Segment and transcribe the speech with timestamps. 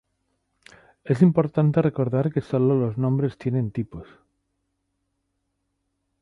[1.03, 4.07] Es importante recordar que solo los nombres tienen tipos.